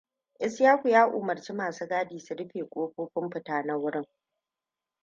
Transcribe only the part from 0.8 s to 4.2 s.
ya umarci masu gadi su rufe kofofin fita na wurin.